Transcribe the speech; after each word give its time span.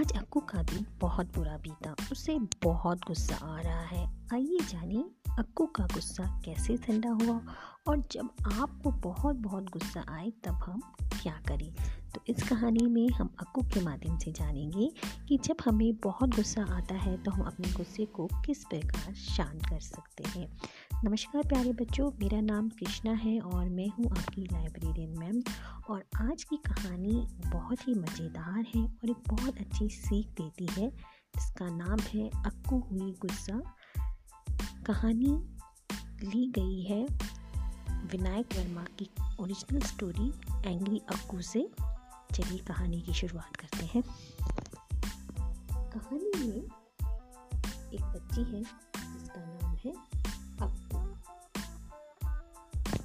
आज 0.00 0.12
अक्कू 0.16 0.40
का 0.40 0.62
दिन 0.62 0.86
बहुत 1.00 1.36
बुरा 1.36 1.56
बीता, 1.56 1.94
उसे 2.12 2.38
बहुत 2.64 2.98
गुस्सा 2.98 3.34
आ 3.42 3.60
रहा 3.60 3.80
है। 3.80 4.26
आइए 4.32 4.58
जानिए 4.60 5.04
अक्कू 5.40 5.66
का 5.66 5.84
गुस्सा 5.84 6.24
कैसे 6.44 6.76
ठंडा 6.76 7.10
हुआ 7.10 7.40
और 7.88 8.02
जब 8.10 8.30
आपको 8.52 8.90
बहुत 8.90 9.36
बहुत 9.36 9.64
गुस्सा 9.64 10.04
आए 10.08 10.30
तब 10.44 10.54
हम 10.54 10.80
क्या 11.22 11.40
करें? 11.48 11.74
तो 12.14 12.20
इस 12.28 12.42
कहानी 12.48 12.86
में 12.86 13.08
हम 13.08 13.30
अक्कू 13.40 13.62
के 13.62 13.80
माध्यम 13.80 14.18
से 14.18 14.32
जानेंगे 14.32 14.92
कि 15.28 15.38
जब 15.38 15.56
हमें 15.64 15.96
बहुत 15.96 16.34
गुस्सा 16.36 16.62
आता 16.62 16.94
है 16.94 17.16
तो 17.22 17.30
हम 17.30 17.42
अपने 17.42 17.72
गुस्से 17.72 18.04
को 18.04 18.26
किस 18.26 18.64
प्रकार 18.64 19.14
शांत 19.14 19.66
कर 19.66 19.80
सकते 19.80 20.24
हैं। 20.28 20.58
नमस्कार 21.04 21.42
प्यारे 21.48 21.72
बच्चों, 21.72 22.10
मेरा 22.10 22.40
नाम 22.40 22.68
कृष्णा 22.68 23.12
है 23.12 23.40
और 23.40 23.68
मैं 23.68 23.88
हूँ 23.88 24.10
आपकी 24.10 24.42
लाइब्रेरियन 24.42 25.18
मैम 25.18 25.42
और 25.90 26.04
आज 26.16 26.44
की 26.44 26.56
कहानी 26.56 27.26
बहुत 27.52 27.88
ही 27.88 27.94
मज़ेदार 27.94 28.64
है 28.76 28.84
और 28.84 29.10
एक 29.10 29.34
बहुत 29.34 29.58
अच्छी 29.58 29.88
सीख 29.88 30.26
देती 30.26 30.68
है। 30.80 30.92
इसका 31.36 31.66
नाम 31.66 31.98
है 32.14 32.28
अक्कू 32.28 32.78
हुई 32.92 33.12
गुस्सा। 33.20 33.60
कहानी 34.90 35.58
ली 36.28 36.46
गई 36.50 36.82
है 36.82 37.06
विनायक 38.06 38.48
वर्मा 38.56 38.84
की 38.84 39.10
ओरिजिनल 39.40 39.80
स्टोरी 39.80 40.28
एंग्री 40.70 40.98
अक्कू 40.98 41.40
से। 41.40 41.70
चलिए 42.32 42.58
कहानी 42.58 43.00
की 43.00 43.12
शुरुआत 43.12 43.56
करते 43.56 43.86
हैं। 43.86 44.02
कहानी 45.90 46.32
में 46.38 46.56
एक 47.92 48.02
बच्ची 48.02 48.40
है, 48.40 48.62
जिसका 49.18 49.58
नाम 49.62 49.76
है 49.76 49.92
अक्कू। 50.62 50.98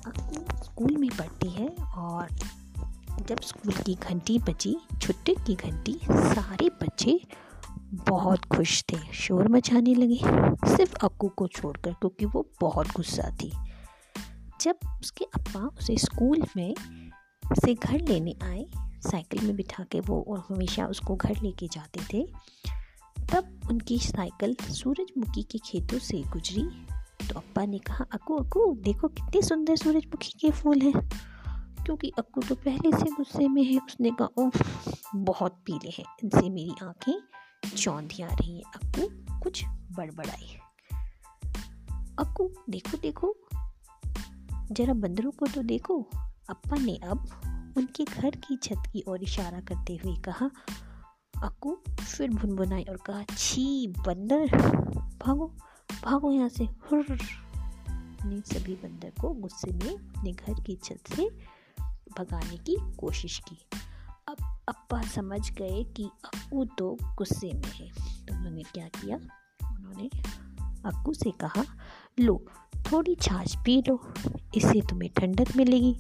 अक्कू 0.10 0.64
स्कूल 0.64 0.98
में 0.98 1.10
पढ़ती 1.10 1.50
है 1.50 1.70
और 1.84 2.30
जब 3.22 3.40
स्कूल 3.42 3.74
की 3.74 3.96
घंटी 3.96 4.40
बजी, 4.40 4.78
छुट्टी 5.02 5.36
की 5.48 5.56
घंटी, 5.56 6.00
सारे 6.12 6.70
बच्चे 6.70 7.20
बहुत 7.94 8.46
खुश 8.46 8.84
थे, 8.92 9.14
शोर 9.14 9.48
मचाने 9.48 9.96
लगे। 9.96 10.20
सिर्फ़ 10.78 10.96
अक्कू 11.06 11.28
को 11.28 11.48
छोड़कर, 11.48 11.94
क्योंकि 11.94 12.26
वो 12.26 12.50
बहुत 12.62 12.88
गुस्सा 12.88 13.38
थी। 13.44 13.52
जब 14.62 14.76
उसके 15.02 15.26
अप्पा 15.26 15.60
उसे 15.60 15.98
स्कूल 15.98 16.44
में 16.58 16.76
से 17.54 17.74
घर 17.74 18.02
लेने 18.02 18.36
आए, 18.44 18.66
साइकिल 18.78 19.48
में 19.48 19.56
बिठा 19.56 19.84
के 19.84 20.00
वो 20.00 20.26
और 20.28 20.46
हमेशा 20.50 20.88
उसको 20.88 21.16
घर 21.16 21.42
लेके 21.42 21.68
जाते 21.68 22.00
थे, 22.14 22.28
तब 23.32 23.62
उनकी 23.72 24.00
साइकिल 24.00 24.58
सूरजमुखी 24.62 25.44
के 25.44 25.58
खेतों 25.58 26.00
से 26.00 26.22
गुजरी। 26.22 26.86
तो 27.28 27.36
अप्पा 27.36 27.66
ने 27.66 27.78
कहा, 27.78 28.06
अक्कू 28.12 28.36
अक्कू, 28.36 28.76
देखो 28.76 29.08
कितने 29.08 29.42
सुंदर 29.42 29.76
सूरजमुखी 29.76 30.34
के 30.40 30.52
फूल 30.52 30.82
हैं। 30.82 31.10
क्योंकि 31.86 32.12
अक्कू 32.18 32.42
तो 32.42 32.56
पहले 32.56 32.98
से 32.98 33.12
गुस्से 33.12 33.48
में 33.48 33.64
है, 33.64 33.78
उसने 33.78 34.12
कहा, 34.12 34.30
ओह, 34.38 34.52
बहुत 35.16 35.52
पीले 35.52 35.90
हैं, 35.90 36.06
इनसे 36.24 36.50
मेरी 36.50 36.74
आँखें 36.84 37.22
चौंधी 37.66 38.24
आ 38.24 38.28
रही, 38.28 38.62
अक्कू 38.62 39.10
कुछ 39.40 39.66
बड़बड़ाई। 39.66 40.58
अक्कू, 42.20 42.52
देखो 42.70 42.98
देखो, 42.98 43.36
जरा 44.72 44.94
बंदरों 44.94 45.32
को 45.32 45.48
तो 45.48 45.64
देखो। 45.64 46.02
अप्पा 46.50 46.78
ने 46.78 46.96
अब 46.96 47.20
उनके 47.78 48.04
घर 48.04 48.36
की 48.36 48.58
छत 48.58 48.84
की 48.94 49.04
ओर 49.08 49.24
इशारा 49.24 49.60
करते 49.60 49.96
हुए 49.96 50.16
कहा, 50.16 50.50
अक्कू, 51.44 51.78
फिर 51.90 52.30
भुनभुनाई 52.30 52.84
और 52.84 52.98
कहा, 52.98 53.24
छी, 53.38 53.88
बंदर, 53.88 54.48
भागो 55.26 55.48
भागो 56.04 56.32
यहाँ 56.32 56.50
से। 56.50 56.64
हुर 56.64 57.06
ने 58.26 58.42
सभी 58.42 58.76
बंदर 58.76 59.10
को 59.22 59.30
गुस्से 59.30 59.72
में 59.72 59.98
अपने 59.98 60.32
घर 60.32 60.54
की 60.54 60.76
छत 60.76 61.00
से 61.16 61.30
भगाने 62.18 62.58
की 62.58 62.78
कोशिश 62.98 63.40
की। 63.40 63.58
अप्पा 64.70 65.02
समझ 65.02 65.52
गए 65.52 65.84
कि 65.84 66.04
अक्कू 66.04 66.66
तो 66.66 66.98
गुस्से 67.18 67.52
में 67.54 67.72
है। 67.74 67.90
तो 68.26 68.36
उन्होंने 68.36 68.64
क्या 68.64 68.88
किया? 68.88 69.18
उन्होंने 69.72 70.10
अक्कू 70.86 71.14
से 71.14 71.32
कहा 71.32 71.64
लो 72.20 72.46
थोड़ी 72.92 73.16
छाछ 73.16 73.56
पी 73.58 73.84
लो 73.88 74.14
इससे 74.56 74.82
तुम्हें 74.82 75.12
ठंडक 75.18 75.56
मिलेगी। 75.56 75.94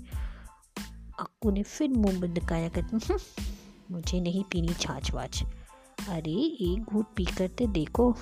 अक्कू 1.19 1.51
ने 1.51 1.63
फिर 1.63 1.89
मुँह 1.89 2.19
बंद 2.19 2.39
काया 2.49 2.69
कर 2.69 2.81
हम्म, 2.81 3.17
मुझे 3.91 4.19
नहीं 4.19 4.43
पीनी 4.43 4.73
छाछ 4.73 5.11
वाछ। 5.11 5.43
अरे 6.09 6.31
एक 6.71 6.85
घूट 6.89 7.05
पी 7.15 7.25
कर 7.25 7.47
तो 7.47 7.67
देखो। 7.67 8.15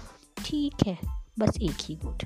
ठीक 0.46 0.74
है 0.88 1.00
बस 1.40 1.58
एक 1.62 1.78
ही 1.82 1.96
घूट। 1.96 2.24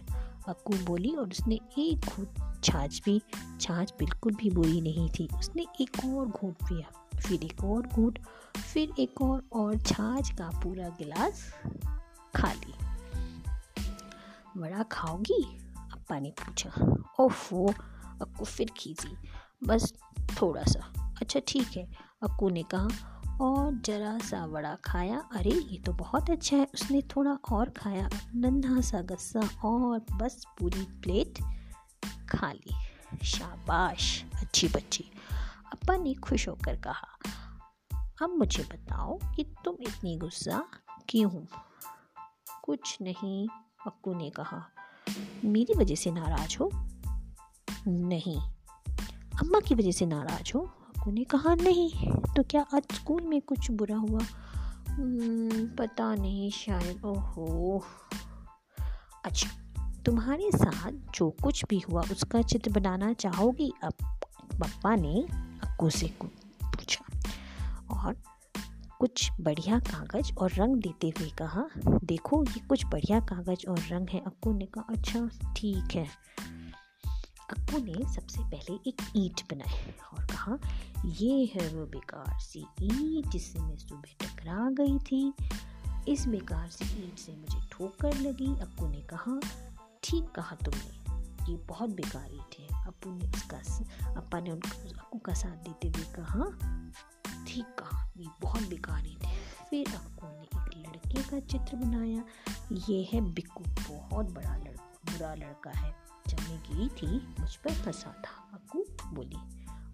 अक्कू 0.48 0.74
बोली 0.86 1.10
और 1.10 1.30
उसने 1.30 1.56
एक 1.78 2.06
घूट 2.06 2.47
छाछ 2.68 3.02
भी, 3.06 3.22
छाछ 3.62 3.94
बिल्कुल 4.00 4.34
भी 4.34 4.50
बुरी 4.50 4.82
नहीं 4.82 5.10
थी। 5.10 5.28
उसने 5.40 5.66
एक 5.82 6.18
और 6.18 6.28
घूट 6.28 6.54
पिया, 6.54 7.20
फिर 7.20 7.44
एक 7.44 7.64
और 7.64 7.88
घूट, 7.88 8.20
फिर 8.74 8.92
एक 9.00 9.22
और 9.22 9.44
और 9.54 9.78
छाछ 9.78 10.30
का 10.30 10.50
पूरा 10.50 10.90
गिलास 10.90 11.54
खा 12.36 12.54
ली। 12.54 12.74
बड़ा 14.58 14.84
खाओगी? 14.84 15.44
अप्पा 15.92 16.20
ने 16.20 16.32
पूछा। 16.32 16.70
ओफो, 17.20 17.68
अक्कू 18.22 18.46
फिर 18.46 18.72
खींची, 18.78 19.18
बस 19.64 19.94
थोड़ा 20.42 20.64
सा। 20.64 21.14
अच्छा 21.22 21.40
ठीक 21.48 21.78
है, 21.78 21.92
अक्कू 22.24 22.50
ने 22.50 22.64
कहा, 22.64 22.88
और 23.42 23.82
जरा 23.86 24.18
सा 24.20 24.48
बड़ा 24.48 24.76
खाया। 24.76 25.30
अरे, 25.32 25.50
ये 25.50 25.78
तो 25.80 25.94
बहुत 25.94 26.30
अच्छा 26.30 26.58
है। 26.58 26.68
उसने 26.74 27.02
थोड़ा 27.02 27.38
और 27.52 27.70
खाया। 27.70 28.10
नन्हा 28.36 28.82
सा 28.82 29.02
गस्सा 29.02 29.50
और 29.64 30.00
बस 30.00 30.46
पूरी 30.60 30.84
प्लेट 30.84 31.57
खा 32.36 32.52
ली। 32.52 32.74
शाबाश 33.26 34.24
अच्छी 34.36 34.68
बच्ची। 34.68 35.12
अप्पा 35.72 35.98
ने 35.98 36.14
खुश 36.14 36.48
होकर 36.48 36.76
कहा 36.76 37.20
अब 38.24 38.30
मुझे 38.30 38.64
बताओ 38.64 39.20
कि 39.36 39.44
तुम 39.66 39.76
इतनी 39.82 40.18
गुस्सा 40.18 40.68
क्यों 41.10 41.46
कुछ 42.64 42.98
नहीं 43.02 43.48
अक्कू 43.88 44.14
ने 44.14 44.30
कहा। 44.30 44.70
मेरी 45.46 45.74
वजह 45.74 45.96
से 45.96 46.12
नाराज़ 46.12 46.58
हो? 46.58 46.70
नहीं। 47.88 48.42
अम्मा 49.40 49.60
की 49.60 49.76
वजह 49.76 49.92
से 49.92 50.06
नाराज़ 50.06 50.52
हो? 50.56 50.60
अक्कू 50.60 51.12
ने 51.12 51.24
कहा 51.24 51.56
नहीं 51.56 52.12
तो 52.12 52.44
क्या 52.44 52.66
आज 52.74 52.84
स्कूल 52.92 53.22
में 53.22 53.42
कुछ 53.42 53.72
बुरा 53.72 53.98
हुआ? 53.98 54.20
हम्म, 54.90 55.76
पता 55.76 56.16
नहीं 56.16 56.52
शायद 56.52 57.06
ओहो। 57.06 57.86
अच्छा 59.26 59.67
तुम्हारे 60.08 60.50
साथ 60.56 60.92
जो 60.92 61.30
कुछ 61.44 61.66
भी 61.70 61.80
हुआ, 61.80 62.02
उसका 62.02 62.42
चित्र 62.42 62.72
बनाना 62.72 63.14
चाहोगी? 63.14 63.74
अब 63.84 63.94
पप्पा 64.60 64.96
ने 64.96 65.22
अक्कू 65.68 65.90
से 65.90 66.14
पूछा। 66.64 67.06
और 67.92 68.16
कुछ 69.00 69.32
बढ़िया 69.42 69.80
कागज़ 69.80 70.34
और 70.34 70.52
रंग 70.52 70.76
देते 70.76 71.10
हुए 71.10 71.30
कहा, 71.30 71.66
देखो, 72.04 72.44
ये 72.44 72.60
कुछ 72.60 72.86
बढ़िया 72.86 73.20
कागज़ 73.20 73.70
और 73.70 73.80
रंग 73.80 74.08
है। 74.10 74.20
अक्कू 74.20 74.54
ने 74.54 74.66
कहा 74.66 74.86
अच्छा 74.90 75.30
ठीक 75.58 75.96
है। 75.96 76.08
अक्कू 77.50 77.78
ने 77.78 78.14
सबसे 78.14 78.42
पहले 78.42 78.90
एक 78.90 79.02
ईट 79.16 79.42
बनाई 79.54 79.94
और 80.18 80.26
कहा, 80.26 80.58
ये 81.06 81.52
है 81.56 81.76
वो 81.76 81.86
बेकार 81.86 82.40
सी 82.40 82.66
ईट 82.82 83.32
जिससे 83.32 83.60
मैं 83.60 83.78
सुबह 83.78 84.26
टकरा 84.26 84.70
गई 84.70 85.00
थी। 85.00 85.34
इस 86.12 86.28
बेकार 86.28 86.70
सी 86.70 87.04
ईंट 87.04 87.20
से 87.20 87.32
मुझे 87.32 87.68
ठोकर 87.72 88.18
लगी। 88.18 88.60
अक्कू 88.60 88.88
ने 88.88 89.02
कहा 89.02 89.40
ठीक 90.04 90.30
कहा 90.36 90.56
तुमने। 90.56 90.96
ये 91.52 91.58
बहुत 91.58 91.90
बेकार 91.90 92.32
है 92.60 92.86
अप्पू 92.88 93.12
ने 93.12 93.30
उसका 93.30 93.58
अप्पा 94.14 94.40
ने 94.40 94.52
उनको 94.52 94.70
अक्कू 94.90 95.20
का 95.20 95.34
साथ 95.34 95.64
देते 95.64 95.88
हुए 95.88 96.06
कहा, 96.16 96.44
ठीक 97.48 97.76
कहा, 97.80 98.12
ये 98.18 98.28
बहुत 98.42 98.64
बेकार 98.64 99.04
है 99.04 99.38
फिर 99.70 99.96
अक्कू 99.96 100.28
ने 100.28 100.44
एक 100.44 100.88
लड़के 100.88 101.24
का 101.24 101.40
चित्र 101.48 101.76
बनाया। 101.76 102.24
ये 102.90 103.04
है 103.14 103.22
बिक्कू, 103.22 103.64
बहुत 103.64 104.32
बड़ा 104.32 104.56
लड़का 104.58 104.84
बुरा 105.06 105.34
लड़का 105.36 105.72
है। 105.72 105.96
जब 106.28 106.40
मैं 106.40 106.60
गिरी 106.62 106.88
थी, 106.90 107.18
मुझ 107.40 107.56
पर 107.56 107.74
फंसा 107.74 108.14
था। 108.18 108.36
अक्कू 108.54 108.86
बोली, 109.08 109.40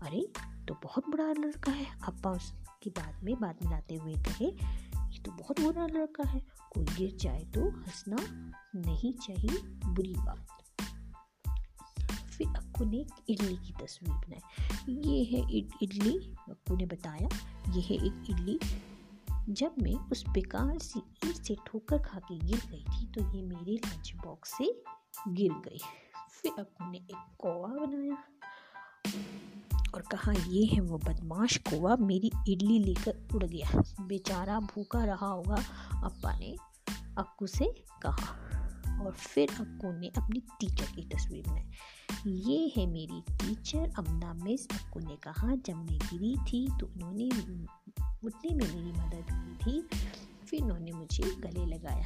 अरे 0.08 0.28
तो 0.66 0.80
बहुत 0.84 1.10
बुरा 1.10 1.32
लड़का 1.40 1.72
है। 1.72 1.86
अप्पा 2.04 2.32
उसकी 2.32 2.90
बात 2.90 3.24
में 3.24 3.40
बात 3.40 3.64
मिलाते 3.64 3.96
हुए 3.96 4.14
कहे 4.20 4.52
तो 5.26 5.32
बहुत 5.32 5.60
बुरा 5.62 5.86
लड़का 5.88 6.28
है। 6.30 6.40
कोई 6.72 6.86
गिर 6.86 7.16
जाए 7.18 7.44
तो 7.56 7.70
हंसना 7.70 8.18
नहीं 8.76 9.14
चाहिए, 9.16 9.58
बुरी 9.86 10.14
बात। 10.18 10.48
फिर 12.30 12.48
अक्कू 12.48 12.86
ने 12.86 12.98
एक 12.98 13.30
इडली 13.30 13.56
की 13.58 13.74
तस्वीर 13.82 14.14
बनाई। 14.16 14.96
ये 15.08 15.24
है 15.24 15.42
इडली, 15.84 16.18
अक्कू 16.50 16.76
ने 16.76 16.86
बताया, 16.86 17.30
ये 17.70 17.82
है 17.82 17.96
एक 18.08 18.30
इडली। 18.30 18.60
जब 19.50 19.76
मैं 19.80 19.94
उस 20.12 20.24
बेकार 20.30 20.78
सी 20.80 21.00
ईट 21.26 21.36
से 21.38 21.56
ठोकर 21.68 22.02
खा 22.04 22.20
के 22.20 22.38
गिर 22.40 22.62
गई 22.72 22.84
थी 22.84 23.06
तो 23.06 23.22
ये 23.34 23.42
मेरे 23.44 23.74
लंच 23.76 24.14
बॉक्स 24.16 24.58
से 24.58 24.66
गिर 25.30 25.54
गई। 25.66 25.80
फिर 26.32 26.52
अक्कू 26.60 26.90
ने 26.92 26.98
एक 26.98 27.26
कौवा 27.40 27.68
बनाया। 27.68 28.18
और 29.94 30.02
कहा, 30.02 30.32
ये 30.48 30.66
है 30.66 30.80
वो 30.80 30.98
बदमाश 30.98 31.58
कौवा 31.58 31.96
मेरी 31.96 32.32
इडली 32.50 32.80
लेकर 32.80 33.28
उड़ 33.36 33.44
गया। 33.44 33.84
बेचारा 34.02 34.60
भूखा 34.60 35.04
रहा 35.06 35.28
होगा, 35.28 35.56
अप्पा 36.04 36.38
ने 36.40 36.56
अक्कू 37.18 37.48
से 37.48 37.66
कहा। 38.06 38.40
और 39.06 39.12
फिर 39.12 39.50
अक्कू 39.50 39.92
ने 39.92 40.08
अपनी 40.08 40.40
टीचर 40.60 40.86
की 40.86 41.04
तस्वीर 41.04 41.44
बनाई। 41.48 42.32
ये 42.32 42.74
है 42.78 42.86
मेरी 42.88 43.22
टीचर 43.32 43.94
अमना 43.98 44.34
मिस। 44.34 44.68
अक्कू 44.72 45.00
ने 45.00 45.16
कहा, 45.16 45.56
जब 45.56 45.76
मैं 45.76 45.98
गिरी 45.98 46.36
थी 46.46 46.68
तो 46.80 46.86
उन्होंने 46.86 47.30
उठने 48.26 48.56
में 48.56 48.68
मेरी 48.68 48.92
मदद 48.92 49.26
की 49.32 49.58
थी, 49.58 49.82
फिर 50.48 50.62
उन्होंने 50.62 50.92
मुझे 50.92 51.24
गले 51.24 51.66
लगाया। 51.66 52.06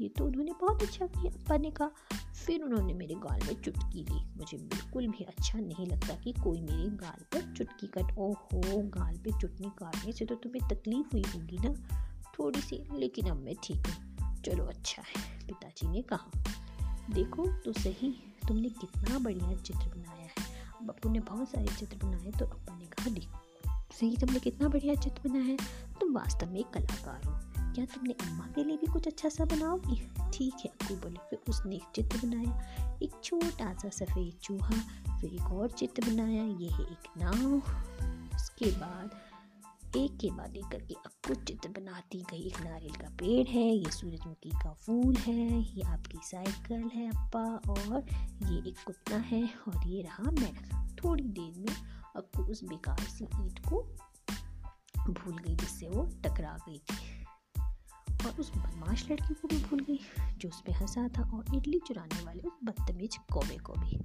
ये 0.00 0.08
तो 0.08 0.24
उन्होंने 0.24 0.52
बहुत 0.52 0.82
अच्छा 0.82 1.06
किया। 1.06 1.32
अप्पा 1.32 1.56
ने 1.56 1.70
कहा, 1.70 1.90
फिर 2.46 2.62
उन्होंने 2.62 2.94
मेरे 2.94 3.14
गाल 3.14 3.40
में 3.46 3.62
चुटकी 3.62 4.02
ली। 4.02 4.36
मुझे 4.36 4.58
बिल्कुल 4.58 5.08
भी 5.08 5.24
अच्छा 5.24 5.58
नहीं 5.58 5.86
लगता 5.86 6.14
कि 6.14 6.32
कोई 6.32 6.60
मेरे 6.60 6.88
गाल 6.88 7.22
पर 7.22 7.54
चुटकी 7.54 7.86
कट 7.86 8.18
ओ 8.18 8.32
हो 8.32 8.82
गाल 8.82 9.16
पे 9.16 9.30
चुटनी 9.40 9.68
काटने 9.78 10.12
से 10.12 10.24
तो 10.24 10.34
तुम्हें 10.34 10.68
तकलीफ़ 10.68 11.06
हुई 11.12 11.24
होगी 11.34 11.58
ना? 11.58 11.74
थोड़ी 12.38 12.60
सी, 12.60 12.98
लेकिन 12.98 13.30
अब 13.30 13.36
मैं 13.36 13.54
ठीक 13.62 13.86
हूँ। 13.86 14.16
चलो 14.42 14.64
अच्छा 14.64 15.02
है, 15.02 15.46
पिताजी 15.46 15.88
ने 15.88 16.02
कहा। 16.02 16.30
देखो 17.10 17.46
तो 17.46 17.72
सही 17.72 18.22
तुमने 18.48 18.68
कितना 18.68 19.18
बढ़िया 19.18 19.54
चित्र 19.54 19.88
बनाया 19.88 20.22
है। 20.22 20.60
बप्पू 20.86 21.08
ने 21.08 21.20
बहुत 21.20 21.48
सारे 21.48 21.66
चित्र 21.66 22.06
बनाए 22.06 22.30
तो 22.30 22.44
अप्पा 22.44 22.78
ने 22.78 22.84
कहा, 22.84 23.10
देखो, 23.10 23.38
सही, 24.00 24.16
तुमने 24.16 24.38
कितना 24.38 24.68
बढ़िया 24.68 24.94
चित्र 24.94 25.28
बनाया 25.28 25.44
है। 25.44 25.56
तुम 26.00 26.14
वास्तव 26.14 26.50
में 26.50 26.60
एक 26.60 26.70
कलाकार 26.70 27.24
हो। 27.24 27.49
क्या 27.80 27.94
तुमने 27.94 28.12
अम्मा 28.12 28.46
के 28.46 28.62
लिए 28.64 28.76
भी 28.76 28.86
कुछ 28.86 29.06
अच्छा 29.06 29.28
सा 29.28 29.44
बनाओगी 29.44 29.94
ठीक 30.32 30.54
है 30.64 30.70
अक्कू 30.70 30.94
बोले, 30.94 31.18
फिर 31.30 31.38
उसने 31.48 31.76
एक 31.76 31.84
चित्र 31.94 32.26
बनाया, 32.26 32.96
एक 33.02 33.12
छोटा 33.24 33.72
सा 33.72 33.88
सफ़ेद 33.88 34.38
चूहा, 34.42 34.76
फिर 35.20 35.34
एक 35.34 35.52
और 35.52 35.70
चित्र 35.70 36.10
बनाया 36.10 36.42
ये 36.42 36.68
है 36.70 36.82
एक 36.82 37.08
नाव। 37.16 37.54
उसके 38.36 38.70
बाद, 38.70 39.10
एक 39.96 40.16
के 40.16 40.30
बाद 40.30 40.56
एक 40.56 40.64
करके 40.64 40.94
अक्कू 40.94 41.34
चित्र 41.34 41.68
बनाती 41.80 42.22
गई, 42.30 42.42
एक 42.42 42.60
नारियल 42.60 42.94
का 42.94 43.08
पेड़ 43.14 43.46
है 43.48 43.64
ये 43.68 43.90
सूरजमुखी 43.90 44.50
का 44.50 44.72
फूल 44.72 45.16
है 45.16 45.60
ये 45.60 45.82
आपकी 45.82 46.18
साइकिल 46.22 46.90
है, 46.94 47.08
अप्पा, 47.08 47.44
और 47.72 48.06
ये 48.52 48.58
एक 48.68 48.84
कुत्ता 48.86 49.16
है, 49.16 49.42
और 49.68 49.86
ये 49.86 50.02
रहा 50.02 50.30
मैं। 50.30 50.52
थोड़ी 50.96 51.24
देर 51.24 51.58
में 51.58 51.74
अक्कू 52.16 52.42
उस 52.42 52.64
बेकार 52.64 53.00
सी 53.00 53.24
ईट 53.24 53.58
को 53.68 53.82
भूल 55.08 55.38
गई, 55.38 55.54
जिससे 55.56 55.88
वो 55.88 56.04
टकरा 56.24 56.56
गई 56.68 56.78
थी। 56.78 57.19
और 58.26 58.40
उस 58.40 58.50
बदमाश 58.50 59.06
लड़की 59.10 59.34
को 59.34 59.48
भी 59.48 59.58
भूल 59.58 59.80
गई, 59.80 59.98
जो 60.38 60.48
उस 60.48 60.60
पर 60.60 60.72
हंसा 60.72 61.08
था 61.08 61.22
और 61.36 61.54
इडली 61.56 61.80
चुराने 61.86 62.24
वाले 62.24 62.40
उस 62.40 62.58
बदतमीज 62.64 63.16
कौवे 63.32 63.56
को 63.58 63.72
भी। 63.74 64.00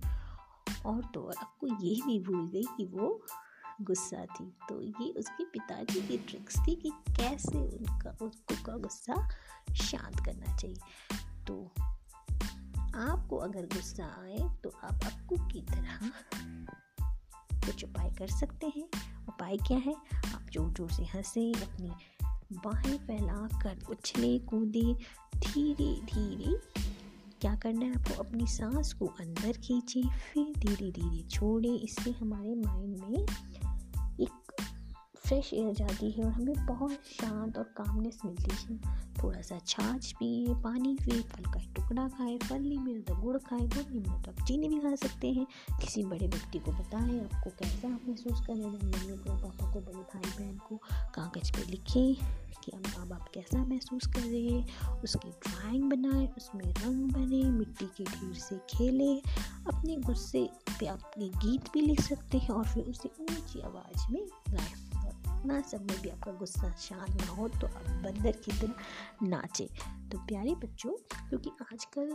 और 0.86 1.02
तो 1.14 1.22
और 1.22 1.36
आपको 1.38 1.68
ये 1.68 1.96
भी 2.06 2.20
भूल 2.20 2.48
गई 2.50 2.64
कि 2.78 2.86
वो 2.86 3.26
गुस्सा 3.82 4.26
थी। 4.26 4.46
तो 4.70 4.82
ये 4.82 5.12
उसके 5.12 5.44
पिताजी 5.44 6.02
की 6.02 6.18
ट्रिक्स 6.18 6.60
थी 6.60 6.76
कि 6.76 6.92
कैसे 7.10 7.58
उनका, 7.58 8.18
उसको 8.22 8.64
का 8.66 8.78
गुस्सा 8.78 9.28
शांत 9.76 10.20
करना 10.26 10.56
चाहिए। 10.56 10.78
तो 11.48 11.72
आपको 12.98 13.38
अगर 13.38 13.66
गुस्सा 13.66 14.06
आए 14.22 14.38
तो 14.64 14.70
आप 14.84 15.06
अक्कू 15.06 15.38
की 15.48 15.62
तरह 15.62 16.12
कुछ 17.66 17.84
उपाय 17.84 18.10
कर 18.10 18.28
सकते 18.30 18.68
हैं। 18.68 18.88
उपाय 19.28 19.58
क्या 19.58 19.78
है? 19.78 19.94
आप 20.36 20.50
ज़ोर 20.54 20.72
ज़ोर 20.72 20.92
से 20.92 21.06
हंसे, 21.06 21.52
अपनी 21.54 21.92
बाहें 22.54 22.98
फैलाकर, 22.98 23.78
उछले 23.90 24.40
कूदे, 24.40 24.94
धीरे 25.36 26.02
धीरे। 26.02 26.58
क्या 27.42 27.56
करना 27.56 27.86
है? 27.86 27.96
आपको 27.96 28.24
अपनी 28.24 28.48
सांस 28.48 28.94
को 28.94 29.06
अंदर 29.06 29.52
खींचे, 29.52 30.04
फिर 30.04 30.54
धीरे 30.60 30.92
धीरे 30.92 31.24
छोड़े। 31.30 31.76
इससे 31.76 32.12
हमारे 32.12 32.56
माइंड 32.56 32.98
में 32.98 33.26
फ्रेश 35.26 35.54
एयर 35.54 35.74
जाती 35.74 36.12
है 36.12 36.26
और 36.26 36.32
हमें 36.32 36.66
बहुत 36.66 36.92
शांत 36.92 37.58
और 37.58 37.64
कामनेस 37.64 38.20
मिलती 38.26 38.56
है। 38.56 39.06
थोड़ा 39.24 39.42
सा 39.42 39.60
छाछ 39.68 40.12
पिए, 40.12 40.54
पानी 40.54 40.96
पिए, 40.96 41.22
फल 41.22 41.44
का 41.44 41.60
टुकड़ा 41.76 42.08
खाए, 42.08 42.38
फल 42.38 42.62
मिले 42.62 43.00
तो 43.00 43.16
गुड़ 43.16 43.38
खाए 43.38 43.60
गुड़ 43.60 43.92
नहीं 43.92 44.02
तो 44.02 44.32
आप 44.32 44.46
चीनी 44.48 44.70
भी 44.70 44.80
खा 44.80 44.96
सकते 44.96 45.32
हैं। 45.34 45.46
किसी 45.82 46.04
बड़े 46.04 46.28
व्यक्ति 46.28 46.60
को 46.60 46.72
बताएँ, 46.72 47.20
आपको 47.20 47.50
कैसा 47.50 47.94
आप 47.94 48.02
महसूस 48.08 48.46
करें 48.48 48.66
मम्मी 48.66 49.18
को, 49.18 49.38
पापा 49.38 49.74
को, 49.74 49.80
बड़े 49.80 50.00
भाई 50.00 50.46
बहन 50.46 50.58
को 50.58 50.78
कागज़ 51.16 51.52
पे 51.52 51.72
लिखें 51.72 52.16
कि 52.64 52.72
हम 52.76 52.84
माँ 52.98 53.08
बाप 53.08 53.30
कैसा 53.34 53.66
महसूस 53.66 54.08
कर 54.08 54.20
रहे 54.20 54.50
हैं? 54.50 54.80
उसकी 55.02 55.30
ड्राइंग 55.30 55.84
बनाएँ, 55.84 56.28
उसमें 56.38 56.66
रंग 56.66 57.12
बने, 57.12 57.44
मिट्टी 57.44 57.86
के 57.86 58.04
ढेर 58.04 58.34
से 58.34 58.58
खेलें, 58.70 59.22
अपने 59.74 59.96
गुस्से 59.96 60.50
पे 60.80 60.86
अपने 60.86 61.30
गीत 61.30 61.62
भी 61.74 61.82
लिख 61.82 62.02
सकते 62.02 62.38
हैं 62.38 62.50
और 62.50 62.66
फिर 62.66 62.84
उसे 62.84 63.10
ऊँची 63.22 63.62
आवाज़ 63.62 64.14
में 64.14 64.28
गाएँ। 64.50 64.95
कितना 65.46 65.60
समय 65.62 65.98
भी 66.02 66.10
आपका 66.10 66.32
गुस्सा 66.34 66.70
शांत 66.82 67.22
ना 67.22 67.28
हो 67.32 67.48
तो 67.52 67.68
आप 67.68 67.90
बंदर 68.04 68.38
की 68.46 68.52
तरह 68.52 69.28
नाचे। 69.28 69.68
तो 70.12 70.18
प्यारे 70.28 70.54
बच्चों, 70.56 70.92
क्योंकि 71.30 71.50
आजकल 71.64 72.10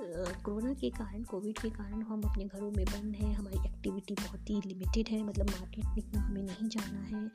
कोरोना 0.44 0.72
के 0.74 0.90
कारण, 0.90 1.22
कोविड 1.22 1.58
के 1.58 1.70
कारण 1.70 2.02
हम 2.02 2.22
अपने 2.22 2.44
घरों 2.44 2.70
में 2.70 2.84
बंद 2.84 3.14
हैं, 3.16 3.32
हमारी 3.34 3.58
एक्टिविटी 3.68 4.14
बहुत 4.16 4.50
ही 4.50 4.60
लिमिटेड 4.66 5.08
है 5.08 5.22
मतलब 5.22 5.50
मार्केट 5.50 5.84
निकलना 5.86 6.22
हमें 6.22 6.42
नहीं 6.42 6.68
जाना 6.68 7.00
है, 7.02 7.28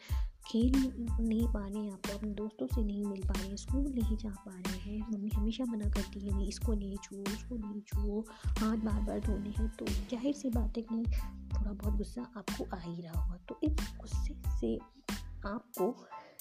खेल 0.47 0.75
नहीं 1.21 1.47
पा 1.53 1.59
रहे 1.59 1.77
हैं 1.77 1.91
आप 1.91 2.09
अपने 2.15 2.31
दोस्तों 2.33 2.67
से 2.67 2.83
नहीं 2.83 3.05
मिल 3.05 3.21
पा 3.21 3.33
रहे 3.33 3.47
हैं 3.47 3.55
स्कूल 3.57 3.87
नहीं 3.93 4.17
जा 4.17 4.29
पा 4.45 4.51
रहे 4.51 4.79
हैं, 4.79 4.99
मम्मी 5.11 5.29
हमेशा 5.35 5.65
मना 5.65 5.89
करती 5.91 6.19
है, 6.19 6.35
नहीं, 6.35 6.47
इसको 6.47 6.73
नहीं 6.73 6.97
छुओ, 7.03 7.21
उसको 7.33 7.55
नहीं 7.57 7.81
छुओ, 7.83 8.19
हाथ 8.59 8.77
बार 8.85 9.01
बार 9.01 9.19
धोने 9.27 9.53
हैं 9.59 9.69
तो 9.77 9.85
ज़ाहिर 9.85 10.33
सी 10.33 10.49
बात 10.49 10.77
है 10.77 10.83
कि 10.83 11.03
थोड़ा 11.55 11.71
बहुत 11.71 11.97
गुस्सा 11.97 12.21
आपको 12.37 12.67
आ 12.75 12.79
ही 12.79 13.01
रहा 13.01 13.21
होगा। 13.21 13.37
तो 13.49 13.59
इस 13.63 13.73
गुस्से 14.01 14.35
से 14.59 14.77
आपको 15.45 15.95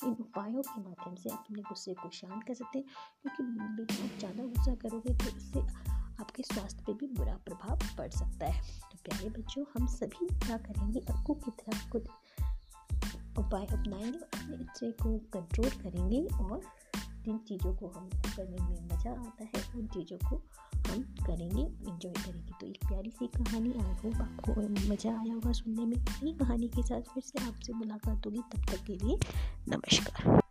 इन 0.04 0.12
उपायों 0.20 0.62
के 0.62 0.80
माध्यम 0.80 1.14
से 1.14 1.30
अपने 1.30 1.62
गुस्से 1.62 1.94
को 1.94 2.10
शांत 2.10 2.42
कर 2.44 2.54
सकते 2.54 2.78
हैं, 2.78 2.86
क्योंकि 3.22 3.42
आप 3.94 4.18
ज़्यादा 4.18 4.44
गुस्सा 4.44 4.74
करोगे 4.82 5.14
तो 5.14 5.36
इससे 5.36 5.60
आपके 6.20 6.42
स्वास्थ्य 6.42 6.82
पे 6.86 6.92
भी 6.94 7.06
बुरा 7.14 7.34
प्रभाव 7.46 7.78
पड़ 7.98 8.10
सकता 8.10 8.46
है। 8.46 8.60
तो 8.82 8.98
प्यारे 9.04 9.28
बच्चों, 9.30 9.64
हम 9.74 9.86
सभी 9.86 10.26
क्या 10.38 10.56
करेंगे? 10.58 11.00
अक्कू 11.00 11.34
की 11.34 11.50
तरफ़ 11.52 11.88
खुद 11.90 12.08
उपाय 13.38 13.66
अपनाएँगे, 13.66 14.18
अपने 14.18 14.56
बच्चे 14.56 14.90
को 15.02 15.16
कंट्रोल 15.32 15.70
करेंगे 15.82 16.24
और 16.34 16.60
जिन 17.24 17.38
चीज़ों 17.38 17.74
को 17.74 17.86
हम 17.86 18.08
करने 18.36 18.56
में 18.56 18.84
मज़ा 18.84 19.10
आता 19.10 19.44
है, 19.44 19.80
उन 19.80 19.86
चीज़ों 19.86 20.18
को 20.28 20.36
हम 20.88 21.02
करेंगे 21.02 21.62
इंजॉय 21.62 22.12
करेंगे। 22.12 22.52
तो 22.60 22.66
एक 22.66 22.78
प्यारी 22.88 23.10
सी 23.10 23.26
कहानी 23.26 23.72
आई 23.72 23.94
होप 23.94 24.14
आपको 24.14 24.60
मज़ा 24.90 25.10
आया 25.10 25.34
होगा 25.34 25.52
सुनने 25.52 25.84
में। 25.84 25.96
नई 25.96 26.32
कहानी 26.32 26.68
के 26.68 26.82
साथ 26.82 27.00
फिर 27.00 27.22
से 27.22 27.44
आपसे 27.44 27.72
मुलाकात 27.72 28.26
होगी। 28.26 28.38
तब 28.38 28.64
तक 28.72 28.84
के 28.84 28.96
लिए 28.96 29.18
नमस्कार। 29.68 30.43